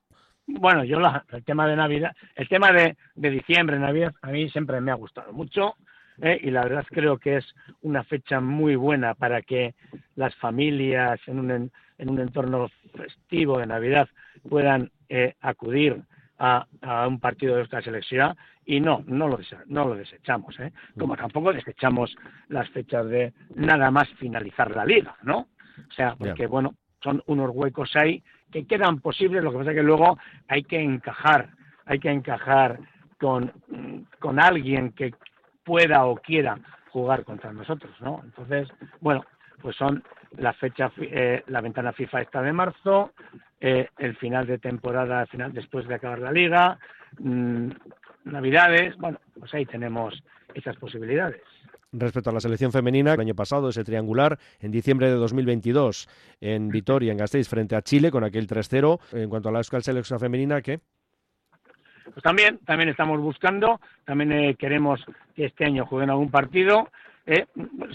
Bueno, 0.46 0.84
yo 0.84 0.98
el 1.32 1.44
tema 1.44 1.66
de 1.66 1.76
Navidad, 1.76 2.12
el 2.36 2.48
tema 2.48 2.72
de, 2.72 2.96
de 3.16 3.30
diciembre, 3.30 3.78
Navidad, 3.78 4.14
a 4.22 4.28
mí 4.28 4.48
siempre 4.48 4.80
me 4.80 4.92
ha 4.92 4.94
gustado 4.94 5.32
mucho 5.32 5.74
¿eh? 6.22 6.38
y 6.42 6.50
la 6.50 6.62
verdad 6.62 6.84
creo 6.88 7.18
que 7.18 7.36
es 7.36 7.54
una 7.82 8.04
fecha 8.04 8.40
muy 8.40 8.76
buena 8.76 9.14
para 9.14 9.42
que 9.42 9.74
las 10.14 10.34
familias 10.36 11.20
en 11.26 11.38
un, 11.38 11.50
en 11.98 12.10
un 12.10 12.20
entorno 12.20 12.68
festivo 12.94 13.58
de 13.58 13.66
Navidad 13.66 14.08
puedan 14.48 14.90
eh, 15.08 15.34
acudir 15.40 16.02
a, 16.38 16.66
a, 16.82 17.06
un 17.06 17.18
partido 17.20 17.56
de 17.56 17.62
esta 17.62 17.80
selección 17.80 18.36
y 18.64 18.80
no, 18.80 19.02
no 19.06 19.28
lo, 19.28 19.38
no 19.66 19.88
lo 19.88 19.94
desechamos, 19.94 20.58
¿eh? 20.60 20.72
como 20.98 21.16
tampoco 21.16 21.52
desechamos 21.52 22.14
las 22.48 22.68
fechas 22.70 23.06
de 23.08 23.32
nada 23.54 23.90
más 23.90 24.08
finalizar 24.18 24.74
la 24.74 24.84
liga, 24.84 25.16
¿no? 25.22 25.48
O 25.88 25.92
sea, 25.94 26.14
porque 26.16 26.46
bueno, 26.46 26.74
son 27.02 27.22
unos 27.26 27.50
huecos 27.54 27.94
ahí 27.96 28.22
que 28.50 28.66
quedan 28.66 29.00
posibles, 29.00 29.42
lo 29.42 29.52
que 29.52 29.58
pasa 29.58 29.70
es 29.70 29.76
que 29.76 29.82
luego 29.82 30.18
hay 30.48 30.62
que 30.62 30.80
encajar, 30.80 31.50
hay 31.84 31.98
que 31.98 32.10
encajar 32.10 32.80
con, 33.18 33.52
con 34.18 34.40
alguien 34.40 34.92
que 34.92 35.12
pueda 35.66 36.06
o 36.06 36.16
quiera 36.16 36.58
jugar 36.90 37.24
contra 37.24 37.52
nosotros, 37.52 37.92
¿no? 38.00 38.22
Entonces, 38.24 38.68
bueno, 39.00 39.24
pues 39.60 39.76
son 39.76 40.02
la 40.38 40.54
fecha, 40.54 40.90
eh, 40.98 41.42
la 41.48 41.60
ventana 41.60 41.92
FIFA 41.92 42.22
esta 42.22 42.40
de 42.40 42.52
marzo, 42.52 43.12
eh, 43.60 43.88
el 43.98 44.16
final 44.16 44.46
de 44.46 44.58
temporada, 44.58 45.26
final 45.26 45.52
después 45.52 45.86
de 45.88 45.96
acabar 45.96 46.20
la 46.20 46.32
liga, 46.32 46.78
mmm, 47.18 47.68
Navidades, 48.24 48.96
bueno, 48.96 49.18
pues 49.38 49.52
ahí 49.54 49.66
tenemos 49.66 50.20
esas 50.54 50.76
posibilidades 50.76 51.42
respecto 51.92 52.30
a 52.30 52.32
la 52.32 52.40
selección 52.40 52.72
femenina. 52.72 53.14
El 53.14 53.20
año 53.20 53.34
pasado, 53.34 53.68
ese 53.68 53.84
triangular, 53.84 54.38
en 54.60 54.70
diciembre 54.70 55.08
de 55.08 55.14
2022, 55.14 56.08
en 56.40 56.68
Vitoria, 56.68 57.12
en 57.12 57.18
Gasteiz, 57.18 57.48
frente 57.48 57.76
a 57.76 57.82
Chile, 57.82 58.10
con 58.10 58.24
aquel 58.24 58.46
3-0. 58.46 58.98
En 59.12 59.30
cuanto 59.30 59.48
a 59.48 59.52
la 59.52 59.58
Euskal 59.58 59.82
Selección 59.82 60.20
femenina, 60.20 60.60
¿qué? 60.60 60.80
Pues 62.16 62.24
también, 62.24 62.60
también 62.64 62.88
estamos 62.88 63.20
buscando, 63.20 63.78
también 64.06 64.32
eh, 64.32 64.54
queremos 64.58 65.04
que 65.34 65.44
este 65.44 65.66
año 65.66 65.84
jueguen 65.84 66.08
algún 66.08 66.30
partido. 66.30 66.88
Eh, 67.26 67.44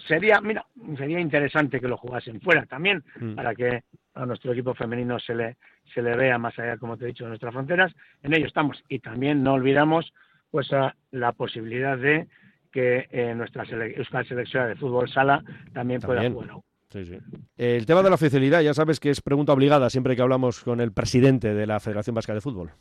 sería, 0.07 0.39
mira, 0.41 0.63
sería 0.95 1.19
interesante 1.19 1.79
que 1.79 1.87
lo 1.87 1.97
jugasen 1.97 2.39
fuera 2.39 2.67
también, 2.67 3.03
mm. 3.19 3.33
para 3.33 3.55
que 3.55 3.81
a 4.13 4.25
nuestro 4.27 4.53
equipo 4.53 4.75
femenino 4.75 5.19
se 5.19 5.33
le, 5.33 5.57
se 5.91 6.03
le 6.03 6.15
vea 6.15 6.37
más 6.37 6.53
allá, 6.59 6.77
como 6.77 6.97
te 6.97 7.05
he 7.05 7.07
dicho, 7.07 7.23
de 7.23 7.29
nuestras 7.29 7.51
fronteras. 7.51 7.91
En 8.21 8.35
ello 8.35 8.45
estamos. 8.45 8.83
Y 8.89 8.99
también 8.99 9.41
no 9.41 9.53
olvidamos 9.53 10.13
pues 10.51 10.69
la 11.09 11.31
posibilidad 11.31 11.97
de 11.97 12.27
que 12.71 13.07
eh, 13.09 13.33
nuestra 13.33 13.63
Euskal 13.63 14.27
Selección 14.27 14.67
de 14.67 14.75
Fútbol 14.75 15.09
Sala 15.09 15.43
también, 15.73 15.99
pueda 15.99 16.29
jugar. 16.29 16.57
Sí, 16.89 17.05
sí. 17.05 17.17
El 17.57 17.87
tema 17.87 18.03
de 18.03 18.09
la 18.09 18.15
oficialidad, 18.15 18.61
ya 18.61 18.75
sabes 18.75 18.99
que 18.99 19.09
es 19.09 19.19
pregunta 19.19 19.51
obligada 19.51 19.89
siempre 19.89 20.15
que 20.15 20.21
hablamos 20.21 20.63
con 20.63 20.79
el 20.79 20.91
presidente 20.91 21.55
de 21.55 21.65
la 21.65 21.79
Federación 21.79 22.13
Vasca 22.13 22.35
de 22.35 22.41
Fútbol. 22.41 22.71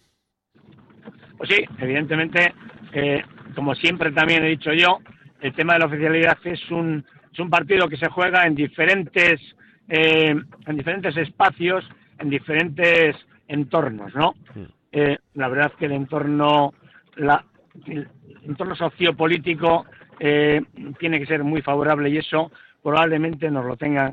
Pues 1.40 1.52
sí, 1.56 1.64
evidentemente, 1.78 2.52
eh, 2.92 3.24
como 3.54 3.74
siempre 3.74 4.12
también 4.12 4.44
he 4.44 4.48
dicho 4.50 4.74
yo, 4.74 4.98
el 5.40 5.54
tema 5.54 5.72
de 5.72 5.78
la 5.78 5.86
oficialidad 5.86 6.36
es 6.44 6.70
un, 6.70 7.02
es 7.32 7.38
un 7.38 7.48
partido 7.48 7.88
que 7.88 7.96
se 7.96 8.10
juega 8.10 8.44
en 8.44 8.54
diferentes, 8.54 9.40
eh, 9.88 10.34
en 10.66 10.76
diferentes 10.76 11.16
espacios, 11.16 11.88
en 12.18 12.28
diferentes 12.28 13.16
entornos, 13.48 14.14
¿no? 14.14 14.34
Eh, 14.92 15.16
la 15.32 15.48
verdad 15.48 15.70
es 15.72 15.78
que 15.78 15.86
el 15.86 15.92
entorno, 15.92 16.74
la, 17.16 17.42
el 17.86 18.06
entorno 18.42 18.76
sociopolítico 18.76 19.86
eh, 20.18 20.60
tiene 20.98 21.20
que 21.20 21.26
ser 21.26 21.42
muy 21.42 21.62
favorable 21.62 22.10
y 22.10 22.18
eso 22.18 22.52
probablemente 22.82 23.50
nos 23.50 23.64
lo 23.64 23.78
tenga, 23.78 24.12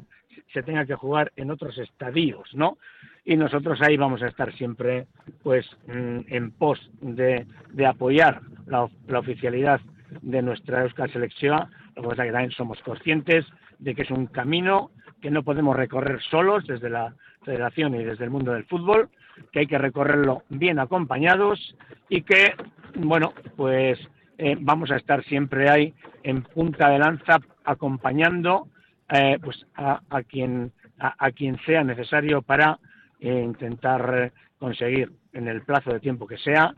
se 0.53 0.63
tenga 0.63 0.85
que 0.85 0.95
jugar 0.95 1.31
en 1.35 1.51
otros 1.51 1.77
estadios, 1.77 2.53
¿no? 2.53 2.77
Y 3.25 3.35
nosotros 3.35 3.79
ahí 3.81 3.97
vamos 3.97 4.21
a 4.21 4.27
estar 4.27 4.53
siempre, 4.53 5.07
pues, 5.43 5.65
mm, 5.87 6.19
en 6.27 6.51
pos 6.51 6.79
de, 7.01 7.45
apoyar 7.85 8.41
la, 8.65 8.87
oficialidad 9.19 9.81
de 10.21 10.41
nuestra 10.41 10.83
Euskal 10.83 11.11
Selección. 11.11 11.69
Lo 11.95 12.03
que 12.03 12.07
pasa 12.09 12.23
que 12.23 12.31
también 12.31 12.51
somos 12.51 12.79
conscientes 12.81 13.45
de 13.79 13.93
que 13.93 14.03
es 14.03 14.11
un 14.11 14.27
camino 14.27 14.91
que 15.21 15.31
no 15.31 15.43
podemos 15.43 15.75
recorrer 15.75 16.21
solos 16.21 16.65
desde 16.65 16.89
la 16.89 17.13
Federación 17.43 17.95
y 17.95 18.03
desde 18.03 18.23
el 18.23 18.29
mundo 18.29 18.53
del 18.53 18.65
fútbol, 18.65 19.09
que 19.51 19.59
hay 19.59 19.67
que 19.67 19.77
recorrerlo 19.77 20.43
bien 20.49 20.79
acompañados 20.79 21.75
y 22.09 22.21
que, 22.21 22.53
bueno, 22.95 23.33
pues 23.55 23.99
eh, 24.37 24.55
vamos 24.59 24.91
a 24.91 24.97
estar 24.97 25.23
siempre 25.23 25.69
ahí 25.69 25.93
en 26.23 26.43
punta 26.43 26.89
de 26.89 26.99
lanza 26.99 27.39
acompañando 27.63 28.67
eh, 29.09 29.37
pues 29.41 29.65
a, 29.75 30.01
quien 30.27 30.71
a, 30.99 31.31
quien 31.31 31.57
sea 31.65 31.83
necesario 31.83 32.41
para 32.41 32.79
eh, 33.19 33.41
intentar 33.43 34.31
conseguir 34.59 35.11
en 35.33 35.47
el 35.47 35.61
plazo 35.61 35.93
de 35.93 35.99
tiempo 35.99 36.27
que 36.27 36.37
sea 36.37 36.73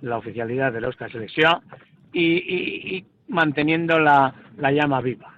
la 0.00 0.18
oficialidad 0.18 0.72
de 0.72 0.80
la 0.80 0.88
Oscar 0.88 1.10
Selección 1.10 1.62
y, 2.12 3.04
manteniendo 3.28 3.98
la 3.98 4.32
llama 4.72 5.00
viva. 5.00 5.36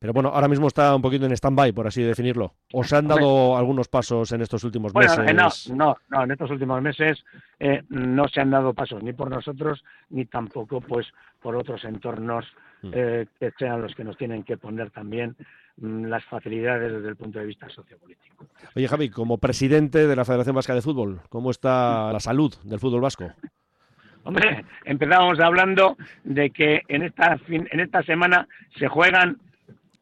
Pero 0.00 0.12
bueno, 0.12 0.30
ahora 0.30 0.48
mismo 0.48 0.66
está 0.66 0.94
un 0.96 1.02
poquito 1.02 1.26
en 1.26 1.32
stand-by, 1.32 1.72
por 1.72 1.86
así 1.86 2.02
definirlo. 2.02 2.54
¿O 2.72 2.82
se 2.82 2.96
han 2.96 3.06
dado 3.06 3.56
algunos 3.56 3.86
pasos 3.88 4.32
en 4.32 4.40
estos 4.40 4.64
últimos 4.64 4.92
meses? 4.94 5.18
Eh, 5.18 5.32
no, 5.32 5.48
no, 5.74 5.96
no, 6.08 6.24
en 6.24 6.30
estos 6.32 6.50
últimos 6.50 6.82
meses 6.82 7.24
eh, 7.58 7.82
no 7.88 8.26
se 8.26 8.40
han 8.40 8.50
dado 8.50 8.74
pasos 8.74 9.02
ni 9.02 9.12
por 9.12 9.30
nosotros 9.30 9.84
ni 10.08 10.24
tampoco 10.24 10.80
pues 10.80 11.06
por 11.40 11.54
otros 11.54 11.84
entornos 11.84 12.46
mm. 12.46 12.69
Eh, 12.82 13.26
que 13.38 13.50
sean 13.58 13.82
los 13.82 13.94
que 13.94 14.04
nos 14.04 14.16
tienen 14.16 14.42
que 14.42 14.56
poner 14.56 14.90
también 14.90 15.36
mm, 15.76 16.04
las 16.06 16.24
facilidades 16.24 16.92
desde 16.92 17.08
el 17.08 17.16
punto 17.16 17.38
de 17.38 17.46
vista 17.46 17.68
sociopolítico. 17.68 18.46
Oye, 18.74 18.88
Javi, 18.88 19.10
como 19.10 19.38
presidente 19.38 20.06
de 20.06 20.16
la 20.16 20.24
Federación 20.24 20.56
Vasca 20.56 20.74
de 20.74 20.82
Fútbol, 20.82 21.20
¿cómo 21.28 21.50
está 21.50 22.12
la 22.12 22.20
salud 22.20 22.54
del 22.64 22.80
fútbol 22.80 23.00
vasco? 23.00 23.32
Hombre, 24.24 24.64
empezábamos 24.84 25.40
hablando 25.40 25.96
de 26.24 26.50
que 26.50 26.82
en 26.88 27.02
esta, 27.02 27.38
en 27.48 27.80
esta 27.80 28.02
semana 28.02 28.46
se 28.78 28.86
juegan 28.86 29.38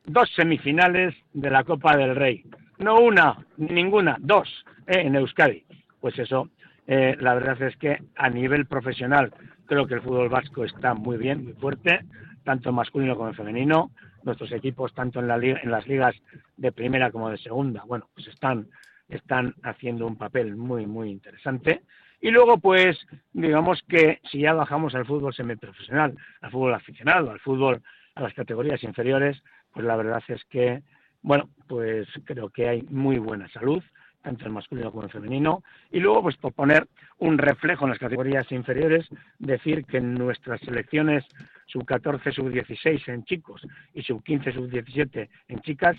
dos 0.07 0.29
semifinales 0.35 1.15
de 1.33 1.51
la 1.51 1.65
Copa 1.65 1.97
del 1.97 2.17
Rey. 2.17 2.45
No 2.79 3.01
una, 3.01 3.39
ninguna, 3.57 4.17
dos 4.21 4.49
eh, 4.87 5.03
en 5.05 5.15
Euskadi. 5.15 5.65
Pues 6.01 6.19
eso, 6.19 6.49
eh, 6.87 7.17
la 7.21 7.35
verdad 7.35 7.63
es 7.63 7.77
que 7.77 7.99
a 8.17 8.29
nivel 8.31 8.67
profesional 8.67 9.33
creo 9.67 9.87
que 9.87 9.95
el 9.95 10.03
fútbol 10.03 10.29
vasco 10.29 10.65
está 10.65 10.95
muy 10.95 11.17
bien, 11.17 11.45
muy 11.45 11.53
fuerte, 11.53 12.01
tanto 12.49 12.73
masculino 12.73 13.15
como 13.15 13.35
femenino. 13.35 13.91
Nuestros 14.23 14.51
equipos, 14.53 14.95
tanto 14.95 15.21
en, 15.21 15.29
la, 15.29 15.37
en 15.37 15.71
las 15.71 15.87
ligas 15.87 16.17
de 16.57 16.73
primera 16.73 17.11
como 17.11 17.29
de 17.29 17.37
segunda, 17.37 17.85
bueno, 17.85 18.09
pues 18.15 18.27
están, 18.29 18.69
están 19.07 19.55
haciendo 19.65 20.07
un 20.07 20.17
papel 20.17 20.57
muy, 20.57 20.87
muy 20.87 21.11
interesante. 21.11 21.83
Y 22.23 22.31
luego, 22.31 22.57
pues, 22.57 22.97
digamos 23.35 23.83
que 23.87 24.21
si 24.31 24.39
ya 24.41 24.55
bajamos 24.55 24.95
al 24.95 25.05
fútbol 25.05 25.35
semiprofesional, 25.35 26.17
al 26.41 26.51
fútbol 26.51 26.73
aficionado, 26.73 27.31
al 27.31 27.41
fútbol 27.41 27.83
a 28.15 28.23
las 28.23 28.33
categorías 28.33 28.83
inferiores, 28.83 29.43
pues 29.71 29.85
la 29.85 29.97
verdad 29.97 30.23
es 30.29 30.43
que, 30.47 30.83
bueno, 31.21 31.51
pues 31.67 32.09
creo 32.25 32.49
que 32.49 32.67
hay 32.67 32.81
muy 32.89 33.19
buena 33.19 33.47
salud, 33.51 33.83
tanto 34.29 34.45
en 34.45 34.53
masculino 34.53 34.91
como 34.91 35.05
en 35.05 35.09
femenino. 35.09 35.63
Y 35.91 36.01
luego, 36.01 36.23
pues 36.23 36.37
por 36.37 36.53
poner 36.53 36.87
un 37.19 37.39
reflejo 37.39 37.87
en 37.87 37.91
las 37.91 37.99
categorías 37.99 38.51
inferiores, 38.53 39.09
decir 39.39 39.87
que 39.87 40.03
nuestras 40.03 40.61
selecciones 40.61 41.25
sub-14, 41.67 42.35
sub-16 42.35 43.09
en 43.09 43.25
chicos 43.25 43.67
y 43.95 44.03
sub-15, 44.03 44.53
sub-17 44.53 45.29
en 45.49 45.61
chicas, 45.61 45.97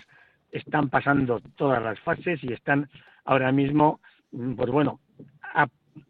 están 0.52 0.90
pasando 0.90 1.40
todas 1.56 1.82
las 1.82 1.98
fases 2.00 2.38
y 2.44 2.52
están 2.52 2.88
ahora 3.24 3.50
mismo, 3.50 4.00
mm, 4.30 4.54
pues 4.54 4.70
bueno, 4.70 5.00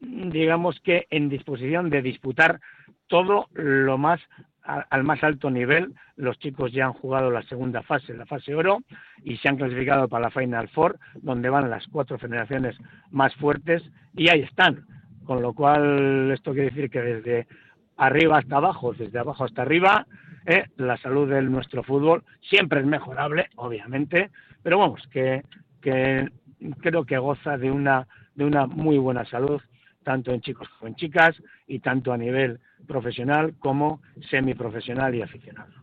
digamos 0.03 0.79
que 0.81 1.07
en 1.09 1.31
disposición 1.31 1.89
de 1.89 2.03
disputar 2.03 2.61
todo 3.07 3.49
lo 3.55 3.97
más 3.97 4.21
al 4.63 5.05
más 5.05 5.23
alto 5.23 5.51
nivel. 5.51 5.95
Los 6.17 6.39
chicos 6.39 6.73
ya 6.73 6.87
han 6.87 6.93
jugado 6.93 7.31
la 7.31 7.43
segunda 7.43 7.83
fase, 7.83 8.15
la 8.15 8.27
fase 8.27 8.55
oro, 8.55 8.83
y 9.25 9.37
se 9.39 9.49
han 9.49 9.57
clasificado 9.57 10.09
para 10.09 10.25
la 10.25 10.31
Final 10.31 10.69
Four, 10.69 10.99
donde 11.23 11.49
van 11.49 11.71
las 11.71 11.87
cuatro 11.89 12.19
generaciones 12.19 12.77
más 13.11 13.35
fuertes, 13.37 13.83
y 14.15 14.29
ahí 14.29 14.41
están. 14.43 14.87
Con 15.25 15.43
lo 15.43 15.53
cual, 15.53 16.31
esto 16.33 16.53
quiere 16.53 16.71
decir 16.71 16.91
que 16.91 17.01
desde 17.01 17.47
arriba 17.97 18.39
hasta 18.39 18.57
abajo, 18.57 18.93
desde 18.93 19.19
abajo 19.19 19.45
hasta 19.45 19.63
arriba, 19.63 20.07
eh, 20.47 20.65
la 20.77 20.97
salud 20.97 21.29
de 21.29 21.43
nuestro 21.43 21.83
fútbol 21.83 22.25
siempre 22.41 22.81
es 22.81 22.87
mejorable, 22.87 23.49
obviamente, 23.57 24.31
pero 24.63 24.79
vamos, 24.79 25.07
que, 25.13 25.43
que 25.81 26.29
creo 26.81 27.05
que 27.05 27.19
goza 27.19 27.59
de 27.59 27.71
una, 27.71 28.07
de 28.35 28.45
una 28.45 28.67
muy 28.67 28.99
buena 28.99 29.25
salud, 29.27 29.61
tanto 30.03 30.33
en 30.33 30.41
chicos 30.41 30.69
como 30.71 30.89
en 30.89 30.97
chicas, 30.97 31.41
y 31.67 31.81
tanto 31.81 32.13
a 32.13 32.17
nivel 32.17 32.59
profesional 32.87 33.55
como 33.59 34.01
semiprofesional 34.31 35.15
y 35.15 35.23
aficionado. 35.23 35.71